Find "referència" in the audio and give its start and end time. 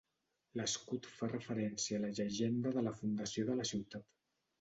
1.33-1.99